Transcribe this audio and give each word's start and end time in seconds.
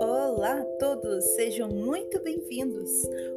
Olá 0.00 0.58
a 0.58 0.64
todos, 0.78 1.22
sejam 1.34 1.68
muito 1.68 2.18
bem-vindos. 2.22 2.90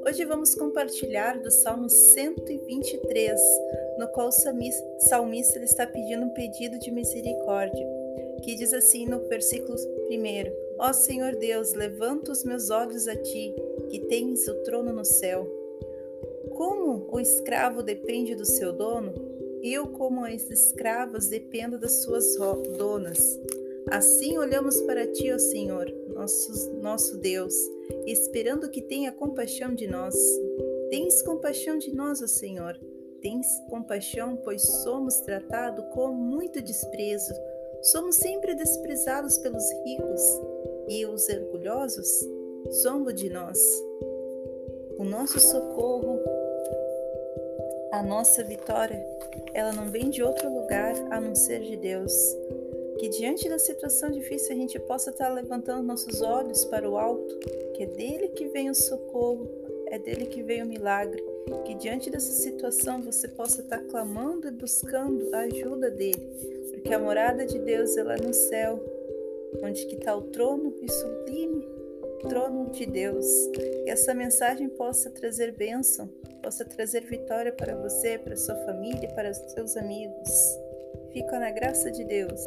Hoje 0.07 0.23
vamos 0.23 0.55
compartilhar 0.55 1.41
do 1.41 1.51
Salmo 1.51 1.89
123, 1.89 3.41
no 3.97 4.07
qual 4.07 4.29
o 4.29 4.31
salmista 4.31 5.59
está 5.59 5.86
pedindo 5.86 6.23
um 6.25 6.29
pedido 6.29 6.79
de 6.79 6.91
misericórdia, 6.91 7.86
que 8.42 8.55
diz 8.55 8.74
assim 8.74 9.05
no 9.05 9.20
versículo 9.28 9.76
1: 9.76 10.78
Ó 10.80 10.94
Senhor 10.94 11.36
Deus, 11.36 11.74
levanta 11.74 12.32
os 12.32 12.46
meus 12.46 12.70
olhos 12.70 13.05
a 13.10 13.18
ti, 13.18 13.54
que 13.90 14.00
tens 14.08 14.48
o 14.48 14.64
trono 14.64 14.94
no 14.94 15.04
céu. 15.04 15.46
Como 16.54 17.10
o 17.12 17.20
escravo 17.20 17.84
depende 17.84 18.34
do 18.34 18.46
seu 18.46 18.71
dono, 18.71 19.32
eu, 19.64 19.88
como 19.88 20.25
as 20.25 20.50
escravas, 20.50 21.30
dependo 21.30 21.80
das 21.80 22.04
suas 22.04 22.36
donas. 22.77 23.39
Assim 23.89 24.38
olhamos 24.38 24.81
para 24.81 25.08
ti, 25.08 25.31
ó 25.31 25.38
Senhor, 25.38 25.89
nosso, 26.09 26.73
nosso 26.81 27.17
Deus, 27.17 27.53
esperando 28.05 28.70
que 28.70 28.81
tenha 28.81 29.12
compaixão 29.12 29.73
de 29.73 29.88
nós. 29.88 30.16
Tens 30.89 31.22
compaixão 31.22 31.77
de 31.77 31.94
nós, 31.95 32.22
ó 32.22 32.27
Senhor. 32.27 32.80
Tens 33.22 33.48
compaixão, 33.70 34.36
pois 34.44 34.62
somos 34.62 35.22
tratados 35.22 35.86
com 35.94 36.09
muito 36.09 36.61
desprezo. 36.61 37.34
Somos 37.81 38.17
sempre 38.17 38.55
desprezados 38.55 39.38
pelos 39.38 39.64
ricos 39.86 40.22
e 40.89 41.05
os 41.05 41.27
orgulhosos 41.30 42.08
zombam 42.81 43.14
de 43.14 43.30
nós. 43.30 43.59
O 44.98 45.03
nosso 45.03 45.39
socorro, 45.39 46.20
a 47.93 48.02
nossa 48.02 48.43
vitória, 48.43 49.05
ela 49.53 49.71
não 49.71 49.91
vem 49.91 50.09
de 50.09 50.23
outro 50.23 50.52
lugar 50.52 50.95
a 51.11 51.21
não 51.21 51.35
ser 51.35 51.59
de 51.61 51.77
Deus. 51.77 52.11
Que 52.97 53.07
diante 53.07 53.47
da 53.47 53.59
situação 53.59 54.09
difícil 54.09 54.52
a 54.52 54.57
gente 54.57 54.79
possa 54.79 55.11
estar 55.11 55.29
levantando 55.29 55.83
nossos 55.83 56.19
olhos 56.22 56.66
para 56.66 56.89
o 56.89 56.97
alto, 56.97 57.38
que 57.75 57.83
é 57.83 57.85
dele 57.85 58.30
que 58.30 58.47
vem 58.47 58.72
o 58.72 58.73
socorro, 58.73 59.47
é 59.88 60.00
dele 60.00 60.25
que 60.25 60.41
vem 60.41 60.63
o 60.63 60.66
milagre. 60.66 61.23
Que 61.66 61.75
diante 61.75 62.09
dessa 62.09 62.31
situação 62.31 63.00
você 63.03 63.27
possa 63.27 63.61
estar 63.61 63.80
clamando 63.83 64.47
e 64.47 64.52
buscando 64.52 65.30
a 65.35 65.41
ajuda 65.41 65.91
dele, 65.91 66.28
porque 66.72 66.91
a 66.91 67.00
morada 67.00 67.45
de 67.45 67.59
Deus 67.59 67.95
ela 67.95 68.16
é 68.16 68.22
no 68.22 68.33
céu, 68.33 68.83
onde 69.61 69.85
que 69.85 69.95
está 69.95 70.16
o 70.16 70.23
trono 70.23 70.73
e 70.81 70.91
sublime 70.91 71.67
trono 72.28 72.72
de 72.72 72.85
Deus. 72.85 73.25
Que 73.53 73.89
essa 73.89 74.13
mensagem 74.13 74.69
possa 74.69 75.09
trazer 75.09 75.52
bênção, 75.52 76.09
possa 76.44 76.66
trazer 76.66 77.05
vitória 77.05 77.53
para 77.53 77.73
você, 77.73 78.19
para 78.19 78.36
sua 78.36 78.55
família, 78.66 79.08
para 79.16 79.31
os 79.31 79.38
seus 79.38 79.77
amigos. 79.77 80.30
Fica 81.13 81.39
na 81.39 81.50
graça 81.50 81.89
de 81.89 82.03
Deus. 82.03 82.45